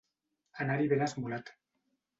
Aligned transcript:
Anar-hi 0.65 0.89
ben 0.95 1.07
esmolat. 1.09 1.57